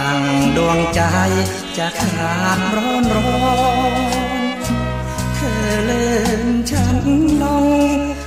[0.00, 0.22] ดัง
[0.56, 1.02] ดวงใจ
[1.76, 3.32] จะขาดร้อนร้อ
[4.40, 4.42] น
[5.34, 6.96] เธอเลื่นฉัน
[7.42, 7.66] ลง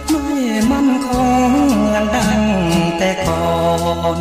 [0.10, 0.28] ไม่
[0.72, 1.10] มั่นค
[1.48, 2.42] งเหมือนดัง
[2.98, 3.48] แต่ก่อ
[4.16, 4.18] น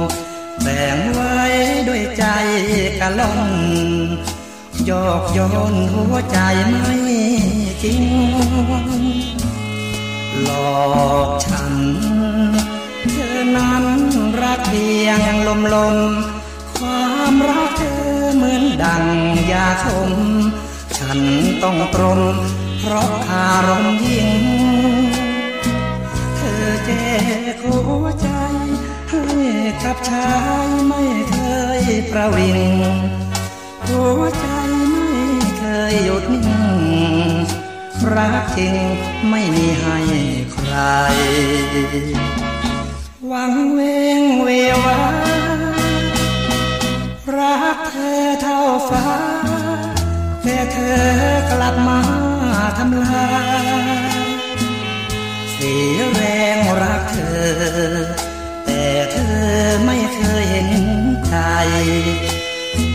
[0.62, 1.40] แบ่งไว้
[1.88, 2.24] ด้วยใจ
[3.00, 3.42] กะล่อน
[4.90, 6.38] ยอกย้อนหัวใจ
[6.68, 6.96] ไม่
[7.82, 8.04] จริง
[10.42, 11.74] หลอกฉัน
[13.10, 13.84] เธอนั้น
[14.42, 15.96] รักเพียงลมลม
[16.82, 19.04] ความรักเธอเหมือนดัง
[19.52, 20.10] ยาชม
[20.96, 21.20] ฉัน
[21.62, 22.20] ต้องตรน
[22.80, 24.30] เพราะอารมณ์ยิ่ง
[26.36, 27.04] เธอเจ็
[27.54, 28.28] บหัวใจ
[29.10, 29.24] ให้
[29.84, 30.30] กับชา
[30.66, 31.36] ยไม่เค
[31.80, 32.60] ยประวิง
[33.86, 34.46] หัวใจ
[34.90, 35.10] ไม่
[35.58, 36.62] เคยหยุดนิ่
[37.28, 37.30] ง
[38.14, 38.74] รักจริง
[39.28, 39.98] ไม่มีให้
[40.52, 40.74] ใคร
[43.28, 43.80] หวังเว
[44.20, 44.48] งเว
[44.84, 45.31] วา
[47.42, 49.06] รักเธอเท่าฟ้า
[50.42, 51.06] แต่เธอ
[51.50, 52.00] กลับมา
[52.78, 53.30] ทำลา
[54.04, 54.20] ย
[55.52, 56.22] เสียแร
[56.56, 57.50] งรักเธอ
[58.64, 59.46] แต่เธอ
[59.84, 60.88] ไม่เคยเห็น
[61.28, 61.36] ใจ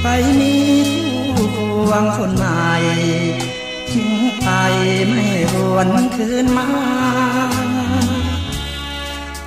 [0.01, 0.07] ไป
[0.39, 0.55] มี
[1.35, 1.59] ผู้ค
[1.89, 2.71] วงคนใหม่
[3.91, 4.11] ทิ้ง
[4.41, 4.49] ไป
[5.09, 6.67] ไม่หวนคืนมา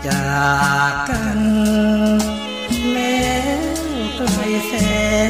[0.07, 0.31] จา
[0.91, 1.41] กกัน
[4.21, 4.73] กลแส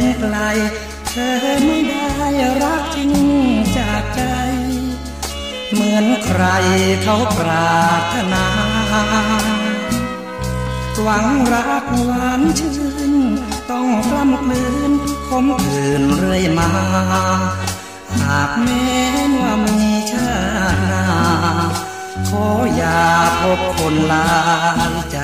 [0.01, 0.37] นไกล
[1.11, 1.35] เธอ
[1.65, 2.09] ไม่ได้
[2.63, 3.13] รักจริง
[3.79, 4.23] จากใจ
[5.73, 6.43] เหมือนใคร
[7.03, 8.47] เขาปรารถนา
[11.03, 12.79] หวังรักหวานชื่
[13.11, 13.13] น
[13.71, 14.93] ต้องกล้ำกลืน
[15.29, 16.71] คมคืนเรื่อยมา
[18.21, 18.91] หากแม้
[19.41, 20.33] ว่ามีชา
[20.75, 21.05] ติหน้า
[22.29, 22.47] ขอ
[22.77, 23.01] อย่า
[23.41, 24.27] พบคนลา
[24.91, 25.19] ยใจ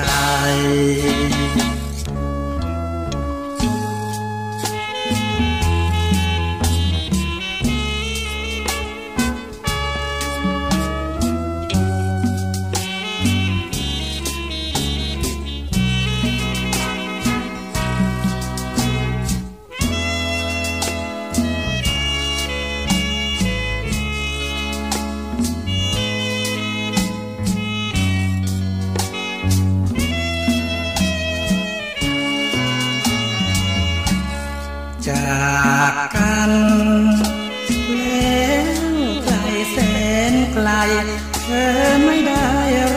[41.43, 41.71] เธอ
[42.05, 42.47] ไม่ได้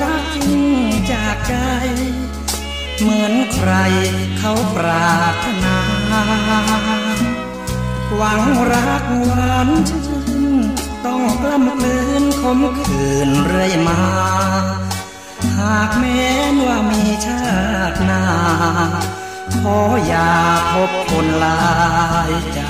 [0.02, 0.62] รักจริง
[1.12, 1.54] จากใจ
[3.00, 3.70] เหมือนใคร
[4.38, 5.78] เขาปรารถนา
[8.16, 8.42] หวัง
[8.72, 10.02] รักหวานชื่
[10.38, 10.50] น
[11.06, 14.00] ต้องกล้ำกลืนคมคืนเรื่อยมา
[15.56, 17.44] หากแม้นว่ามีชา
[17.92, 18.22] ติหน้า
[19.62, 20.30] ขออย่า
[20.72, 21.60] พบคนลา
[22.30, 22.60] ยใจ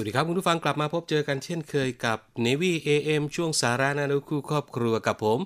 [0.00, 5.38] วัสดีครับ คุณผู้ฟังกลับมาพบเจอกันเช่นเคยกับ Navy AM ช่วงสาระนานุคู่ครอบครัวกับผม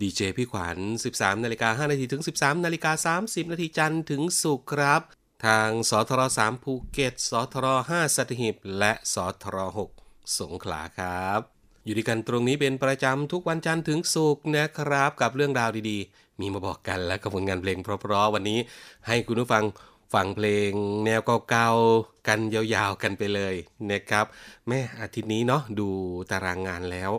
[0.00, 0.78] ดีเจพี่ขวัญ
[1.12, 5.00] 13นาฬิกา5นาทีถึง 13นาฬิกา30นาทีจันทร์ถึงศุกร์ครับ
[5.46, 9.56] ทางสทร3ภูเก็ตสทร5สัตหีบและสทร
[9.98, 11.40] 6สงขลาครับ
[11.84, 18.58] อยู่ด้วยกันตรงนี้เป็นประจำทุกวันจันทร์ถึงศุกร์นะครับ กับเรื่องราวดีๆ มีมาบอกกันและกับผลงานเพลงเพราะๆวันนี้
[19.06, 19.64] ให้คุณผู้ฟัง
[20.12, 20.70] ฟังเพลง
[21.04, 23.54] แนวเก่าๆกันยาวๆกันไปเลย
[23.92, 24.26] นะครับ
[24.68, 25.88] แม่อาทิตย์นี้เนาะดู
[26.30, 27.10] ตารางงานแล้ว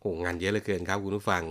[0.00, 1.42] โอ้งานเยอะเหลือเกินครับคุณผู้ฟัง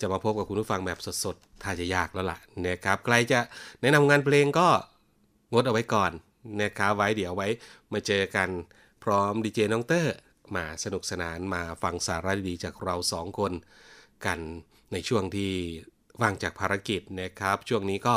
[0.00, 3.40] จะมาพบกับคุณผู้ฟังแบบสดๆถ้าจะยากแล้วล่ะนะครับใครจะ
[3.80, 4.68] แนะนำงานเพลงก็
[5.52, 6.12] งดเอาไว้ก่อน
[6.62, 7.48] นะครับไว้เดี๋ยวไว้
[7.92, 8.48] มาเจอกัน
[9.04, 10.14] พร้อมดีเจน้องเตอร์
[10.56, 13.52] มาสนุกสนานมาฟังสาระดีๆจากเราสองคน
[14.26, 14.40] กัน
[14.92, 15.52] ในช่วงที่
[16.20, 18.16] ว่างจากภารกิจนะครับ ช่วงนี้ก็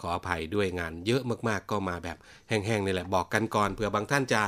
[0.00, 2.16] ขออภัยด้วยงานเยอะมากๆ ก็มาแบบ
[2.48, 4.42] แห้งๆนี่แหละบอกกันก่อนเผื่อบางท่านจะ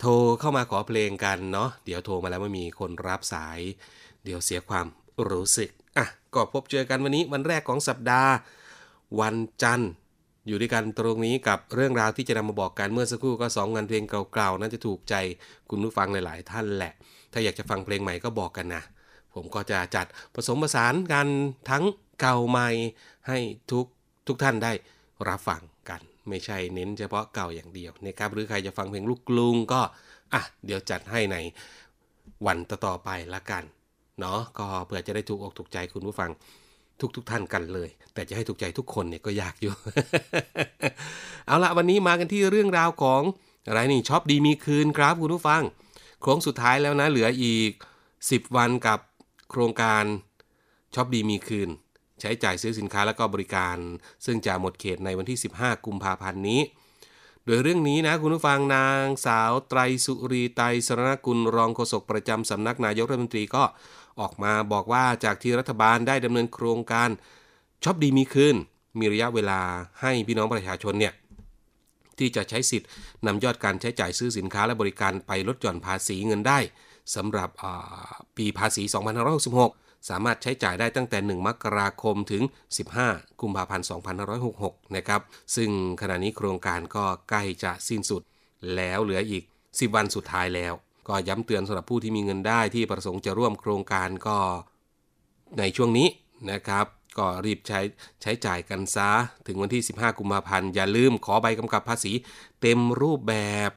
[0.00, 3.60] โทรเข้ามาขอเพลงกันเนาะเดี๋ยวโทรมาแล้วไม่มีคนรับสาย
[4.24, 4.86] เดี๋ยวเสียความ
[5.30, 8.32] รู้สึกอะก็พบเจอกันวันนี้วันแรกของสัปดาห์
[9.20, 9.90] วันจันทร์
[10.46, 15.14] อยู่ด้วยกันตรงนี้กับเรื่องราวที่จะนำมาบอกกันเมื่อสักครู่ก็สองงานเพลงเก่าๆน่าจะถูกใจ
[15.70, 16.92] คุณผู้ฟังหลายๆท่านแหละ
[17.32, 18.82] ถ้าอยากจะฟังเพลงใหม่ก็บอกกันนะ
[19.34, 21.28] ผมก็จะจัดผสมผสานกัน
[21.70, 21.84] ทั้ง
[22.20, 22.68] เก่าใหม่
[23.28, 23.38] ให้
[23.72, 23.86] ทุก
[24.26, 24.72] ทุกท่านได้
[25.28, 29.80] รับฟังกัน ไม่ใช่เน้นเฉพาะเก่าอย่างเดียวนะครับ หรือใครจะฟังเพลงลูกกรุงก็
[30.34, 31.36] อะเดี๋ยวจัดให้ใน
[32.46, 33.64] วันต่อไปละกัน
[34.20, 36.30] เนาะก็เพื่อจะได้ถูกอกถูกใจคุณผู้ฟัง
[37.00, 39.74] ทุกทุกท่านกันเลย แต่จะให้ถูกใจทุกคนเนี่ยก็ยากอยู่
[41.46, 43.22] เอาละวันนี้มากันที่เรื่องราวของ
[43.68, 45.62] อะไรนี่ช็อปดีมีคืนครับคุณผู้ฟัง
[46.20, 47.70] โค้งสุดท้ายแล้วนะเหลืออีก
[48.14, 48.98] 10 วันกับ
[49.50, 50.04] โครงการ
[50.94, 51.68] ช็อปดีมีคืน
[52.22, 53.76] ใช้จ่ายซื้อสินค้าและก็บริการ
[54.24, 56.60] ซึ่งจะหมดเขตในวันที่ 15 กุมภาพันธ์นี้
[57.44, 63.64] โดยเรื่องนี้นะคุณผู้ฟังนางสาวไตรสุรีไตรสรณกุลรองโฆษกประจำสำนักนายกรัฐมนตรีก็
[64.20, 67.08] ออกมาบอกว่าจากที่รัฐบาลได้ดำเนินโครงการ
[67.84, 68.56] ช็อปดีมีคืน
[68.98, 69.60] มีระยะเวลา
[70.00, 71.14] ให้พี่น้องประชาชนเนี่ย
[72.18, 72.88] ที่จะใช้สิทธิ์
[73.26, 76.58] นำยอดการใช้จ่ายซื้อสินค้าและบริการไปลดหย่อนภาษีเงินได้
[77.14, 77.50] สำหรับ
[78.36, 78.82] ปีภาษี
[79.38, 82.42] 2566 สามารถใช้จ่ายได้ตั้งแต่ 1 มกราคมถึง
[82.92, 83.86] 15 กุมภาพันธ์
[84.40, 85.20] 2566 นะครับ
[85.56, 88.22] ซึ่งขณะนี้โครงการก็ใกล้จะสิ้นสุด
[88.76, 90.72] แล้วเหลืออีก 10 วันสุดท้ายแล้ว
[91.08, 94.38] ก็ย้ำเตือนสำหรับผู้ที่มีเงินได้ที่ประสงค์จะร่วมโครงการก็
[95.58, 96.08] ในช่วงนี้
[96.52, 96.86] นะครับ
[97.18, 97.80] ก็รีบใช้
[98.22, 99.10] ใช้จ่ายกันซะ
[99.46, 102.12] ถึงวันที่ 15 กุมภาพันธ์ อย่าลืมขอใบกำกับภาษี
[102.60, 103.34] เต็มรูปแบ
[103.68, 103.70] บ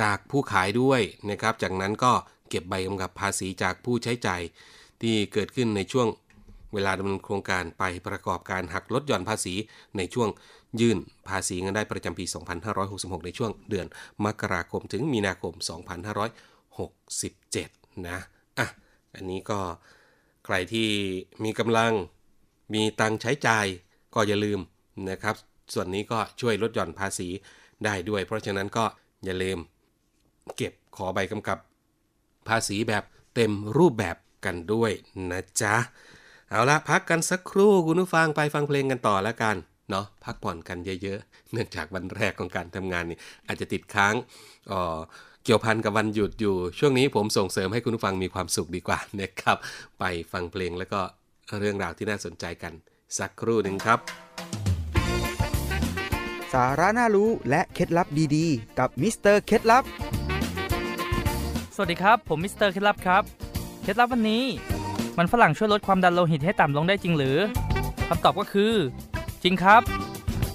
[0.00, 2.12] จากผู้ขายด้วยนะครับ จากนั้นก็
[2.48, 4.42] เก็บใบกำกับภาษีจากผู้ใช้จ่าย
[5.02, 6.08] ที่เกิดขึ้นในช่วง
[6.74, 9.54] เวลาดำเนินโครงการไปประกอบการหักลดหย่อนภาษี
[9.96, 10.28] ในช่วง
[10.80, 12.24] ยื่นภาษีเงินได้ประจำปี
[12.76, 13.86] 2566 ในช่วงเดือน
[14.24, 15.54] มกราคมถึงมีนาคม
[17.20, 18.18] 2567 นะ
[18.58, 18.66] อะ
[19.14, 19.60] อันนี้ก็
[20.44, 20.88] ใครที่
[21.44, 21.92] มีกำลัง
[22.74, 23.66] มีตังใช้จ่าย
[24.14, 24.60] ก็อย่าลืม
[25.10, 25.36] นะครับ
[25.74, 27.28] ส่วนนี้ก็ช่วยลดหย่อนภาษี
[27.84, 28.84] ได้ด้วย เพราะฉะนั้นก็
[29.24, 29.58] อย่าลืม
[30.56, 31.58] เก็บขอใบกำกับ
[32.48, 33.04] ภาษีแบบ
[33.34, 34.92] เต็มรูปแบบ กันด้วย
[35.30, 35.74] นะจ๊ะ
[36.50, 39.56] เอาละพักกันสักครู่คุณผู้ฟังไปฟังเพลงกันต่อแล้วกัน
[39.90, 44.14] เนาะพักผ่อนกันเยอะๆ เนื่องจากวันแรกของการทำงานนี่อาจจะติดค้าง
[44.68, 44.98] เอ่อ
[45.44, 49.56] เกี่ยวพันกับวันหยุดอยู่ ช่วงนี้ผมส่งเสริมให้คุณผู้ฟังมีความสุขดีกว่านะครับ
[49.98, 51.00] ไปฟังเพลงแล้วก็
[51.58, 52.72] เรื่องราวที่น่าสนใจกัน
[53.18, 53.98] สักครู่หนึ่งครับ
[56.52, 58.06] สาระน่ารู้และเคล็ดลับ
[58.36, 59.84] ดีๆ กับมิสเตอร์เคล็ดลับ
[61.74, 63.49] สวัสดีครับ ผมมิสเตอร์เคล็ดลับครับเค
[63.90, 64.44] ล็ดลับวันนี้
[65.18, 67.38] มันฝรั่งช่วยลดความดันโลหิตให้ต่ำลงได้จริงหรือ
[68.08, 68.72] คำตอบก็คือ
[69.42, 69.82] จริงครับ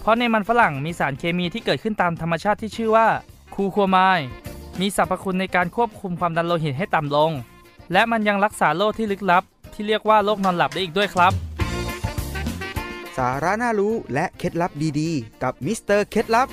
[0.01, 3.07] เพราะในมันฝรั่งมีสารเคมีที่เกิดขึ้นตามธรรมชาติที่ชื่อว่า
[3.55, 4.27] คูโคอามีน
[4.79, 7.31] มีสรรพคุณในการควบคุมความดันโลหิตให้ต่ำลง
[7.91, 11.33] และมันยังรักษาโรคที่ลึกลับ ที่เรียกว่าโรคนอนหลับได้อีกด้วยครับ
[13.17, 16.47] สาระน่ารู้และเคล็ดลับดีๆ กับมิสเตอร์เคล็ดลับ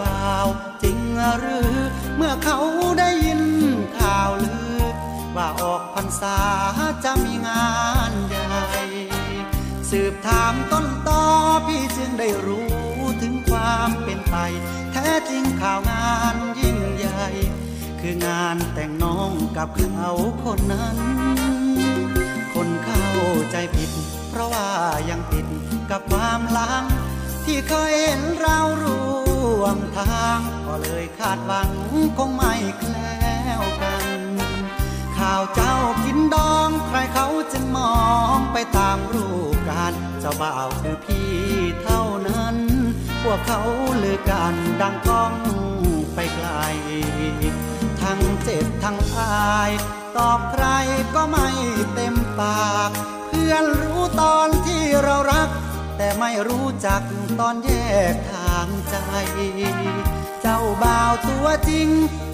[0.00, 0.46] บ่าว
[0.82, 0.98] จริง
[1.38, 1.72] หรือ
[2.16, 2.58] เมื่อเขา
[2.98, 3.42] ได้ยิน
[3.98, 4.82] ข่าวลือ
[5.36, 6.38] ว่าออกพรรษา
[7.04, 7.72] จะมีงา
[8.10, 8.64] นใหญ่
[9.90, 11.22] สืบถามต้นตอ
[11.66, 12.70] พี่จึงได้รู้
[13.22, 14.36] ถึงความเป็นไป
[14.92, 17.26] แท้จริงข่าวงานยิ่งใหญ่
[18.00, 20.10] คืองานแต่งน้องกับเขา
[20.44, 20.98] คนนั้น
[22.54, 23.08] คนเข้า
[23.50, 23.90] ใจผิด
[24.30, 24.68] เพราะว่า
[25.10, 25.46] ยังติด
[25.90, 26.84] กับความหลัง
[27.44, 29.27] ที่เคยเห็นเราร่
[29.58, 31.70] วมทาง ก็เลยคาดหวัง
[32.16, 34.08] คงไม่แคล้วกัน
[35.18, 37.96] ข่าวเจ้ากินดองใครเขาจึงมอ
[38.36, 41.32] งไปตามรูปการเจ้าบ่าวคือพี่
[41.82, 42.56] เท่านั้น
[43.22, 43.60] พวกเขา
[44.02, 45.34] ลือกันดังก้อง
[46.14, 46.48] ไปไกล
[48.02, 49.70] ทั้งเจ็บทั้งอาย
[50.16, 50.66] ตอบใคร
[51.14, 51.48] ก็ไม่
[51.94, 52.90] เต็มปาก
[53.26, 55.48] เพื่อนรู้ตอนที่เรารัก
[55.96, 57.02] แต่ไม่รู้จัก
[57.40, 57.70] ตอนแย
[58.12, 58.37] กทาง
[58.88, 58.96] ใจ
[60.42, 61.88] เจ้าบ่าวตัวจริง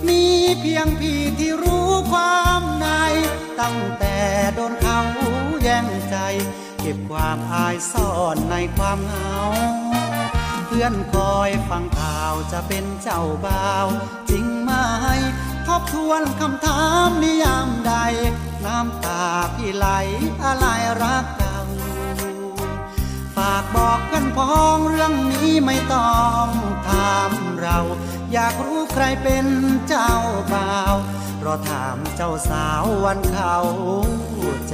[0.09, 0.23] มี
[0.61, 2.87] เพียงพี่ที่รู้ความใน
[3.61, 4.17] ตั้งแต่
[4.55, 5.01] โดนเขา
[5.63, 6.17] แย่งใจ
[6.81, 9.39] เก็บความอายซ่อนในความเหงา
[10.67, 13.87] เพื่อนคอยฟังข่าวจะเป็นเจ้าบ่าว
[14.31, 14.73] จริงไหม
[15.67, 17.93] ทบทวนคำถามนิยามใด
[18.65, 19.23] น้ำตา
[19.55, 19.87] พี่ไหล
[20.45, 20.67] อะไร
[21.03, 21.59] รักเก่า
[23.37, 25.15] ฝากบอกเพื่อนพ้องเรื่อง
[25.67, 26.47] ไม่ต้อง
[26.89, 27.79] ถามเรา
[28.33, 29.47] อยากรู้ใครเป็น
[29.89, 30.13] เจ้า
[30.53, 30.95] บ่าว
[31.45, 33.57] รอถามเจ้าสาววันเขา
[34.69, 34.73] แจ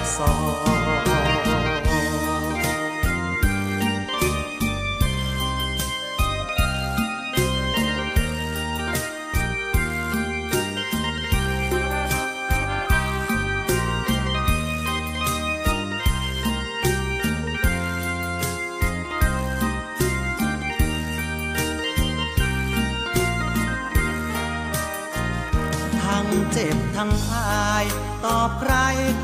[0.00, 0.40] กซอง
[1.06, 1.09] ทั้ง
[27.02, 27.86] ทั้งอาย
[28.24, 28.74] ตอบใคร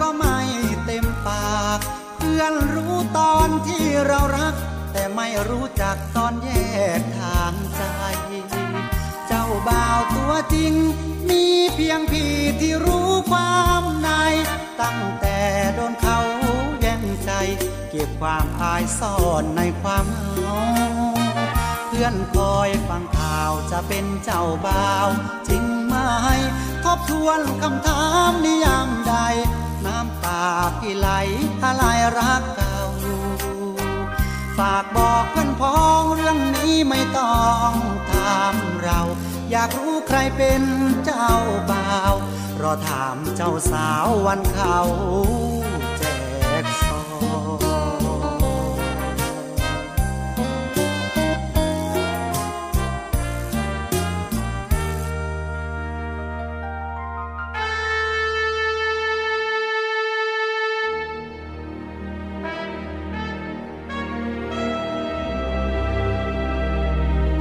[0.00, 0.38] ก็ไม่
[0.84, 1.78] เต็มปาก
[2.18, 4.54] เพื่อนรู้ตอนที่เรารัก
[4.92, 6.50] แต่ไม่รู้จักตอนแย
[6.98, 7.82] กทางใจ
[9.26, 10.72] เจ้าบ่าวตัวจริง
[11.28, 14.10] มีเพียงพี่ที่รู้ความใน
[14.82, 15.38] ตั้งแต่
[15.74, 16.18] โดนเขา
[16.80, 17.30] แย่งใจ
[17.90, 20.60] เก็บความอายซ่อนในความเหงา
[21.88, 25.08] เพื่อนคอยฟังข่าวจะเป็นเจ้าบ่าว
[25.48, 25.94] จริงไหม
[26.86, 29.14] ทบทวนคำถามนิยามใด
[29.86, 30.44] น้ำตา
[30.78, 31.08] พี่ไหล
[31.64, 31.84] อะไร
[32.18, 32.80] รักเก่า
[34.58, 37.72] ฝากบอกเพื่อนพ้องเรื่องนี้ไม่ต้อง
[38.10, 39.00] ถามเรา
[39.50, 40.62] อยากรู้ใครเป็น
[41.04, 41.30] เจ้า
[41.70, 42.14] บ่าว
[42.62, 44.78] รอถามเจ้าสาววันเขา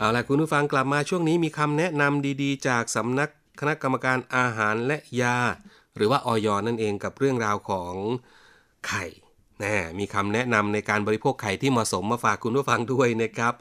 [0.00, 3.30] เอาล่ะคุณผู้ฟังกลับมาช่วงนี้มีคำแนะนำดีๆ จากสำนัก
[3.60, 5.38] คณะกรรมการอาหารและยา
[5.96, 7.94] หรือว่าออยนั่นเองกับเรื่องราวของ
[8.86, 9.04] ไข่
[9.62, 13.54] น่มีคำแนะนำในการบริโภคไข่ที่เหมาะสมมาฝากคุณผู้ฟังด้วยนะครับ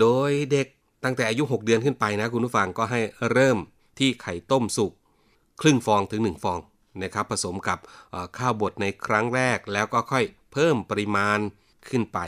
[0.00, 0.66] โดยเด็ก
[1.04, 3.58] ตั้งแต่อายุ 6 เดือนขึ้นไปนะคุณผู้ฟังก็ให้เริ่ม
[3.98, 4.92] ที่ไข่ต้มสุก
[5.60, 6.58] ครึ่งฟองถึง 1 ฟอง
[7.02, 7.78] นะครับผสมกับ
[8.38, 11.38] ข้าวบดในครั้งแรกแล้วก็ค่อยเพิ่มปริมาณ
[11.88, 12.18] ขึ้นไป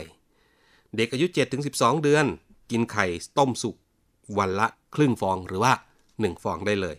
[0.95, 1.25] เด็กอายุ
[1.65, 2.25] 7-12 เดือน
[2.71, 3.05] กินไข่
[3.37, 3.75] ต้มสุก
[4.37, 5.73] วันละครึ่งฟองหรือว่า
[6.09, 6.97] 1 ฟองได้เลย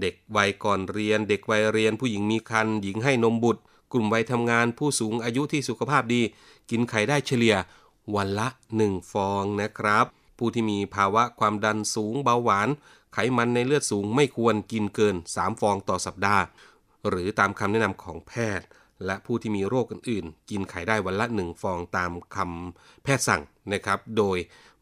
[0.00, 3.62] เด็กวัยก่อนเรียน เด็กวัยเรียนผู้หญิงมีครรภ์หญิงให้นมบุตร
[3.92, 6.22] กลุ่มวัยทำงานผู้สูงอายุที่สุขภาพดี
[6.70, 7.56] กินไข่ได้เฉลี่ย
[8.16, 8.48] วันละ
[8.80, 10.06] 1 ฟองนะครับ
[10.38, 12.68] ผู้ที่มีภาวะความดันสูงเบาหวาน
[13.14, 16.42] ไขมันในเลือดสูงไม่ควรกินเกิน 3 ฟองต่อสัปดาห์
[17.08, 18.66] หรือตามคำแนะนำของแพทย์
[19.06, 24.38] และผู้ที่มีโรคอื่นๆ กินไข่ได้วันละ 1 ฟองตามคำแพทย์สั่งนะครับ โดย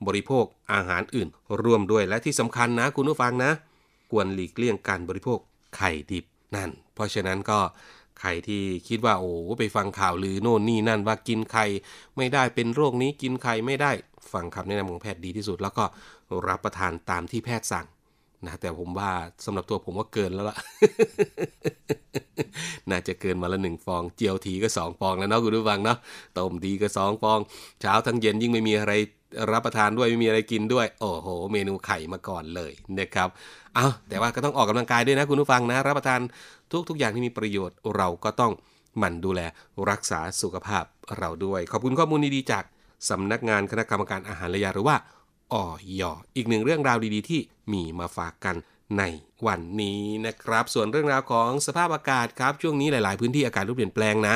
[0.07, 1.29] บริโภคอาหารอื่น
[1.63, 3.53] ร่วมด้วยและที่สำคัญนะคุณผู้ฟังนะ
[4.11, 5.39] ควรหลีกเลี่ยงการบริโภค
[5.77, 6.25] ไข่ดิบ
[6.57, 7.59] นั่น เพราะฉะนั้นก็
[8.21, 11.67] ใครที่คิดว่าโอ้ไปฟังข่าวลือโน่นนี่นั่นว่ากินไข่
[12.17, 13.91] ไม่ได้เป็นโรคนี้กินไข่ไม่ได้
[14.33, 15.85] ฟังคำแนะนำของแพทย์ดีที่สุด แล้วก็
[16.49, 17.87] รับประทานตามที่แพทย์สั่ง
[18.47, 19.11] นะแต่ผมว่า
[19.45, 20.57] สำหรับตัวผมว่าเกินแล้วล่ะ
[22.91, 25.99] น่าจะเกินมาละหนึ่งฟองเจียวทีก็สองฟองแล้วเนาะคุณผู้ฟังเนาะ
[26.37, 27.39] ต้มทีก็สองฟอง
[27.81, 28.93] เช้าทั้งเย็นยิ่งไม่มีอะไร
[29.53, 33.29] รับประทานด้วยไม่มีอะไรกินด้วย โอ้โห เมนูไข่มาก่อนเลยนะครับ
[33.75, 36.21] เอาแต่ว่าก็ต้องออกกำลังกายด้วยนะคุณผู้ฟังนะ รับประทาน
[36.73, 38.53] ทุกทุกอย่างที่มีประโยชน์เราก็ต้อง
[38.99, 39.41] หมั่นดูแล
[39.91, 40.85] รักษาสุขภาพ
[41.19, 42.65] เราด้วย ขอบคุณข้อมูลดีๆจาก
[43.09, 44.97] สำนักงานคณะกรรมการอาหารและยาหรือว่า
[45.53, 45.67] ออ
[46.01, 46.03] ย
[46.37, 47.41] อีกหนึ่งเรื่องราวดีๆ ที่
[47.73, 48.57] มีมาฝากกัน
[48.99, 49.03] ใน
[49.47, 54.35] วันนี้นะครับ ส่วนเรื่องราวของสภาพอากาศครับ ช่วงนี้หลาย ๆ พื้นที่อากาศรูปเปลี่ยนแปลงนะ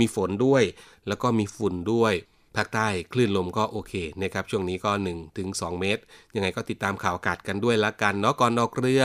[0.00, 0.62] มีฝนด้วย
[1.08, 2.12] แล้วก็มีฝุ่นด้วย
[2.58, 3.92] ภาคใต้คลื่นลมก็โอเค
[4.22, 6.02] นะครับช่วงนี้ก็1ถึง2เมตร
[6.34, 9.02] ยังไงก็ติดตามข่าวอากาศกันด้วยละกันเนาะก่อนออกเรือ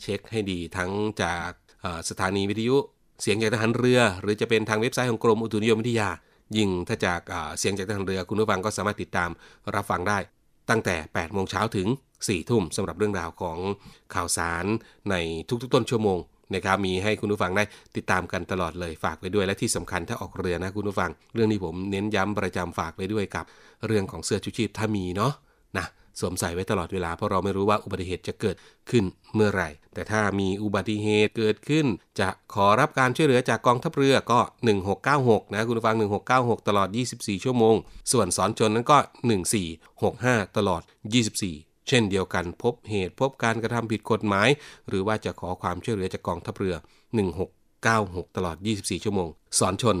[0.00, 0.90] เช็คให้ดีทั้ง
[1.22, 1.50] จาก
[2.08, 2.76] สถานีวิทยุ
[3.22, 6.08] เสียงจากทหารเรือ หรือจะเป็นทางเว็บไซต์ของกรมอุตุนิยมวิทยา
[6.56, 7.20] ยิ่งถ้าจาก
[7.58, 9.30] เสียงจากทหารเรือคุณผู้ฟังก็สามารถติดตาม
[9.74, 10.18] รับฟังได้
[10.70, 13.58] ตั้งแต่ 8 โมงเช้าถึง 4 ทุ่มสำหรับเรื่องราวของ
[14.14, 14.64] ข่าวสาร
[15.10, 15.14] ใน
[15.62, 16.18] ทุกๆต้นชั่วโมง
[16.54, 17.64] นะครับมีให้คุณผู้ฟังได้
[17.96, 23.44] ติดตามกันตลอดเลยฝากไปด้วยและที่สำคัญถ้าออกเรือนะคุณผู้ฟัง เรื่องนี้ผมเน้นย้ำประจำฝากไปด้วยกับ
[23.86, 25.32] เรื่องของเสื้อชูชีพถ้ามีเนาะ
[25.78, 25.86] นะ
[26.20, 28.56] สวมใส่ไว้ตลอดเวลาเพราะเราไม่รู้ว่าอุบัติเหตุจะเกิด
[28.90, 31.86] ขึ้นเมื่อไหร่ แต่ถ้ามีอุบัติเหตุเกิดขึ้น
[32.20, 34.40] จะขอรับการช่วยเหลือจากกองทัพเรือก็
[34.96, 35.96] 1696 นะคุณผู้ฟัง
[36.32, 37.76] 1696 ตลอด 24 ชั่วโมง
[38.12, 38.98] ส่วนสอนชนนั้นก็
[39.78, 44.48] 1465 ตลอด 24 เช่นเดียวกันพบเหตุพบการกระทำผิดกฎหมาย
[44.88, 46.76] หรือว่าจะขอความช่วยเหลือจากกองทัพเรือ
[47.74, 49.96] 1696 ตลอด 24 ชั่วโมง สอนชน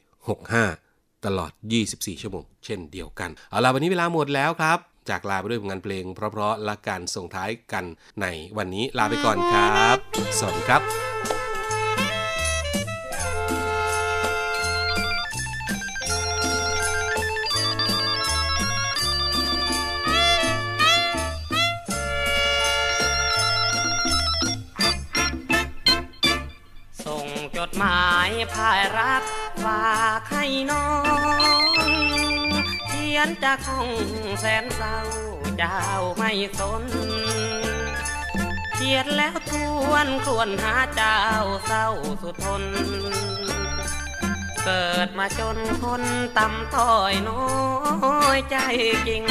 [0.00, 1.52] 1465 ตลอด
[1.86, 4.78] 24 ชั่วโมง เช่นเดียวกัน เอาล่ะวันนี้เวลาหมดแล้วครับ
[5.10, 7.84] จากลาไปด้วยผลงานเพลง เพราะๆและการส่งท้ายกัน
[8.20, 9.96] ในวันนี้ลาไปก่อนครับ
[10.38, 11.01] สวัสดีครับ
[33.26, 33.90] นจากห้อง
[34.40, 34.98] แสนเศร้า
[35.58, 35.80] เจ้า
[36.16, 36.84] ไม่สน
[38.74, 39.52] เขียดแล้วท
[39.90, 41.18] วนครวนหาเจ้า
[41.66, 41.88] เศร้า
[42.22, 42.64] สุดทน
[44.64, 46.02] เกิดมาจนคน
[46.38, 47.46] ต่ำต้อยน้อ
[48.36, 48.56] ยใจ
[49.08, 49.24] จริง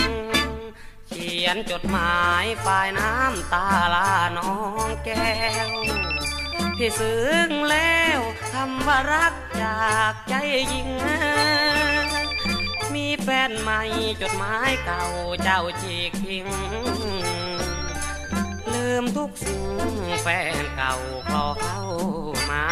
[1.07, 4.53] เขียนจดหมายฝ่ายน้ำตาลาน้อ
[4.87, 5.35] งแก้
[5.67, 5.69] ว
[6.77, 8.19] พี่ซึ้งแล้ว
[8.51, 10.33] คำว่ารักจากใจ
[10.73, 10.89] ยิง
[13.49, 13.81] นใหม่
[14.21, 15.05] จดหมายเก่า
[15.43, 16.47] เจ้าฉีกทิ้ง
[18.73, 19.67] ลืมทุกสิ่ง
[20.21, 20.27] แฟ
[20.61, 20.95] นเก่า
[21.29, 21.81] คลอเข้า
[22.51, 22.65] มา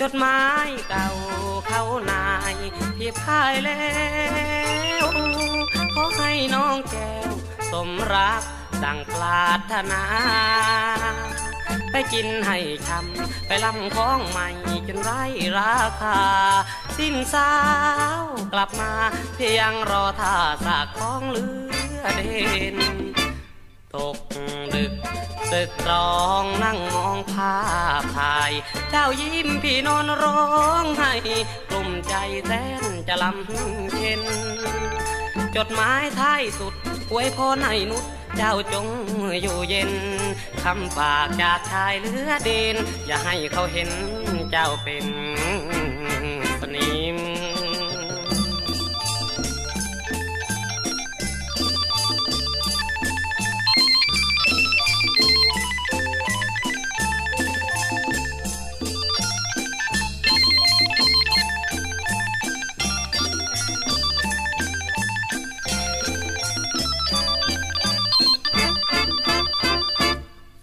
[0.00, 1.08] จดหมายเก่า
[1.66, 2.54] เข้านาย
[2.96, 3.86] พี่พายแล้
[5.04, 5.06] ว
[5.94, 7.32] ขอให้น้องแก้ว
[7.72, 8.42] สมรัก
[8.84, 10.02] ดังปรารถนา
[11.90, 14.48] ไปกินให้ช้ำไปลำของใหม่
[14.88, 15.22] จนไร้
[15.58, 16.20] ราคา
[16.98, 17.52] สิ้นสา
[18.20, 18.92] วกลับมา
[19.36, 21.46] เพียงรอท่าสากของเลื
[22.00, 22.42] อเด่
[22.74, 22.76] น
[23.94, 24.18] ตก
[24.74, 24.92] ดึก
[25.52, 27.56] ตึกตรองนั่งมองภา
[28.00, 28.52] พถ่าย
[28.90, 30.44] เจ้ายิ้มพี่นอนร้อ
[30.82, 31.12] งไห้
[31.68, 32.14] กลุ่มใจ
[32.46, 34.22] แสนจะลำเค็น
[35.56, 36.74] จดหมายท้ายสุด
[37.10, 38.04] อวยพรให้นุษ
[38.36, 38.86] เจ้าจง
[39.42, 39.90] อยู่เย็น
[40.62, 43.90] คำฝากจากชายเลือดิน อย่าให้เขาเห็น
[44.50, 45.06] เจ้าเป็น
[46.60, 47.16] สนิม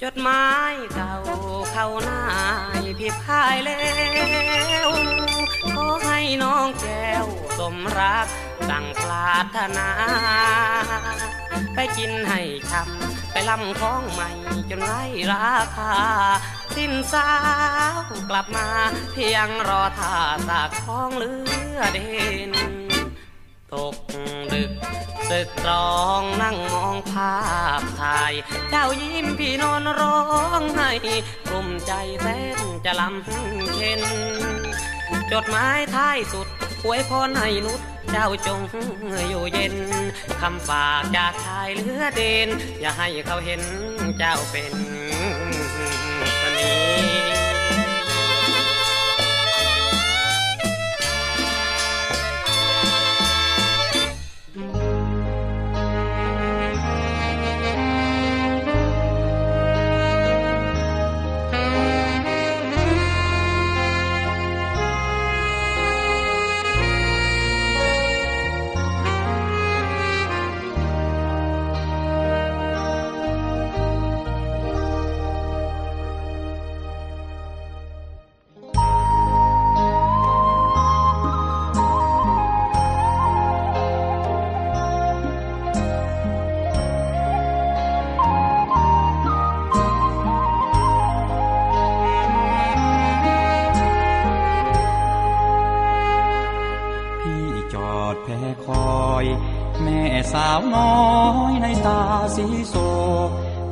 [0.03, 1.15] จดหมายเก่า
[1.71, 2.21] เข้าหน้า
[2.99, 3.83] พี่พายแล้
[4.87, 4.89] ว
[5.75, 7.25] ขอให้น้องแก้ว
[7.59, 8.27] สมรัก
[8.69, 9.89] ดังปรารถนา
[11.75, 14.29] ไปกินให้ช้ำไปลำของใหม่
[14.69, 15.95] จนไร้ราคา
[16.75, 17.31] สิ้นสา
[17.91, 17.97] ว
[18.29, 18.67] กลับมา
[19.13, 20.15] เพียงรอท่า
[20.47, 21.33] สากของเลื
[21.77, 22.09] อเด่
[22.49, 22.78] น
[23.73, 23.95] ตก
[24.53, 24.71] ดึก
[25.31, 27.35] ตึกตรองนั่งมองภา
[27.79, 28.33] พถ่าย
[28.69, 30.19] เจ้ายิ้มพี่นอนร้อ
[30.59, 30.89] งไห้
[31.49, 32.27] กลุ่มใจแส
[32.57, 34.01] นจะลำเค็น
[35.31, 36.47] จดหมายท้ายสุด
[36.83, 37.79] อวยพรให้นุษ
[38.11, 38.61] เจ้าจง
[39.29, 39.75] อยู่เย็น
[40.41, 42.47] คำฝากจากชายเหลือเด่น
[42.81, 43.61] อย่าให้เขาเห็น
[44.17, 44.73] เจ้าเป็น
[46.41, 102.75] สนิาสีโศ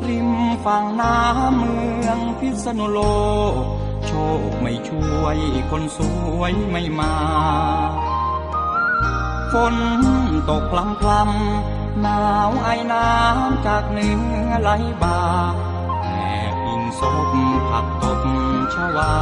[0.02, 0.30] กริม
[0.66, 3.00] ฝั่งน้ำเมืองพิษณุโล
[3.62, 3.64] ก
[4.06, 4.12] โช
[4.50, 5.38] คไม่ช่วย
[5.70, 6.00] คนส
[6.40, 7.14] วยไม่มา
[9.52, 9.76] ฝน
[10.50, 14.10] ตกพลำพลำหนาวไอน้ำจากเหนื
[14.48, 14.70] อไหล
[15.02, 15.20] บ่า
[16.04, 16.10] แอ
[16.52, 17.34] บอิงศพ
[17.70, 18.22] ผักตบ
[18.74, 19.14] ชวา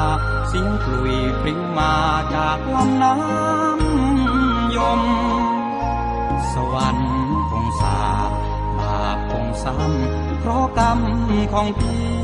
[0.47, 1.93] เสียงกลุยพริ้วมา
[2.33, 5.01] จากลำน้ำยม
[6.53, 7.13] สวรรค์
[7.49, 7.99] คงสา
[9.63, 10.99] ซ้ำเพราะกรรม
[11.53, 12.15] ของพี่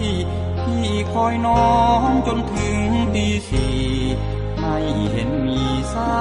[0.59, 1.71] พี่คอยน้อ
[2.07, 2.79] งจนถึง
[3.15, 3.77] ตีสี่
[4.59, 4.77] ไม่
[5.11, 5.61] เห็นมี
[5.93, 6.15] สา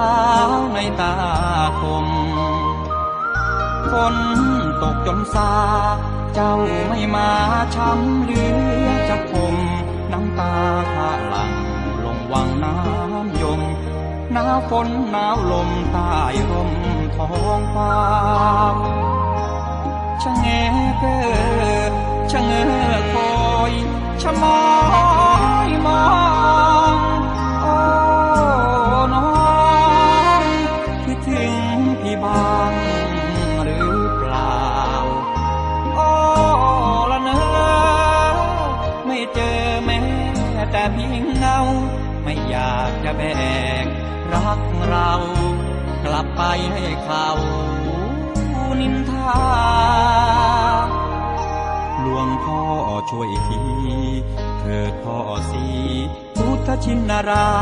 [0.49, 1.15] วในตา
[1.81, 2.07] คม
[3.91, 4.17] ฝน
[4.83, 5.53] ตกจนซา
[6.35, 6.55] เจ้า
[6.89, 7.31] ไม่มา
[7.75, 8.43] ช้ำเหลื
[8.85, 9.57] อจะคม
[10.13, 10.55] น้ำตา
[10.95, 11.53] ข้าหลัง
[12.05, 13.61] ลงวังน้ำยม
[14.33, 16.13] หนาวฝนหนาวลมใต้
[16.51, 16.73] ร่ม
[17.17, 17.95] ท้องฟ้า
[20.23, 20.47] ชะเง
[20.99, 21.19] เกอ
[22.31, 22.65] ชะเงอ
[23.13, 23.31] คอ
[23.71, 23.73] ย
[24.23, 24.61] ชะมอ
[25.69, 26.03] ยมอ
[26.95, 26.97] ง
[27.63, 27.75] โอ้
[29.15, 29.29] น้อ
[30.41, 30.45] ง
[31.05, 31.53] คิดถึง
[32.01, 32.73] พี่บ้าง
[33.65, 34.61] หรือเปล่า
[35.95, 36.09] โอ้
[37.11, 37.41] ละเนอ
[39.07, 39.99] ไม่เจอแม้
[40.73, 41.59] แต่เพียงเงา
[42.23, 43.23] ไม่อยากจะแบ
[43.85, 43.87] ก
[44.33, 45.13] รักเรา
[46.05, 47.29] กลับไปให้เขา
[49.31, 50.81] นินทา
[52.05, 52.61] ลวงวงพ่อ
[53.11, 53.63] ช่วยที
[54.61, 55.19] เถิดพ่อ
[55.51, 55.67] สี
[56.37, 57.53] พุทธชินรา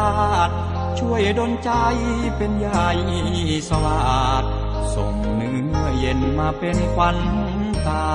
[0.48, 0.50] ช
[0.98, 1.70] ช่วยดลใจ
[2.37, 2.90] เป็นใหญ่
[3.68, 4.00] สวั
[4.42, 4.44] สด
[4.94, 7.18] ส่งเนื้อเย็นมาเป็นควัน
[7.87, 8.09] ตา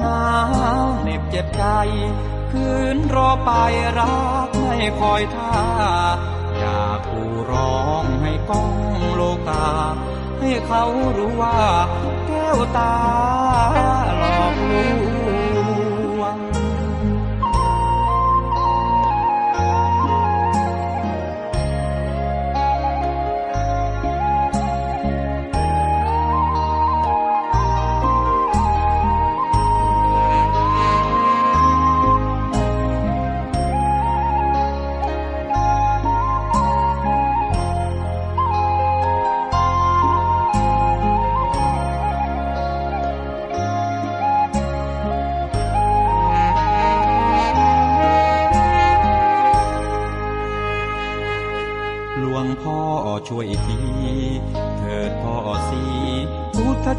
[0.00, 0.26] หนา
[0.84, 1.64] วเหน็บเจ็บใจ
[2.52, 3.50] คืนรอไป
[3.98, 5.56] รักไม่คอยท่า
[6.58, 8.70] อยากกูร้องให้ก้อง
[9.14, 9.68] โลกา
[10.40, 10.84] ให้เขา
[11.18, 11.58] รู้ว่า
[12.26, 12.94] แก้วตา
[14.18, 15.07] หลอกลวง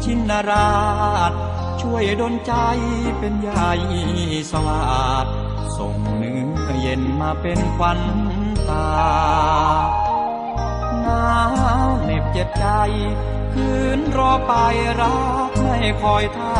[0.04, 0.70] ชินรา
[1.30, 1.32] ช
[1.80, 2.52] ช่วยดลใจ
[3.18, 3.72] เป็นใหญ่
[4.50, 4.80] สวั
[5.24, 5.26] สด
[5.76, 8.00] ส่งเนื้อเย็นมาเป็นควัน
[8.68, 8.90] ตา
[11.02, 11.26] หนา
[11.86, 12.66] วเหน็บเจ็บใจ
[13.54, 14.52] คืนรอไป
[15.00, 16.58] รักไม่คอยท่า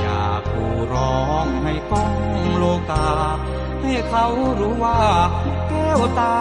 [0.00, 2.14] อยากกูร้องให้ก้อง
[2.56, 3.08] โลกา
[3.82, 4.26] ให้เขา
[4.60, 5.00] รู้ว่า
[5.68, 6.36] แก้วตา